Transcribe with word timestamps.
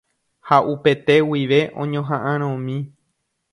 Ha 0.47 0.57
upete 0.71 1.15
guive 1.29 1.59
oñohaʼãromi. 1.81 2.77